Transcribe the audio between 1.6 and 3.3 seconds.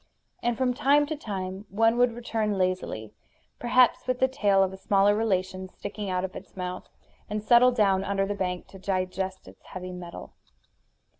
one would return lazily,